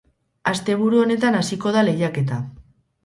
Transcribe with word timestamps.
Asteburu 0.51 1.01
honetan 1.03 1.37
hasiko 1.41 1.75
da 1.77 1.85
lehiaketa. 1.91 2.41